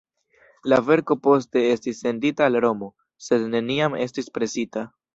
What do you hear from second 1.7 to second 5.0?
estis sendita al Romo, sed neniam estis presita.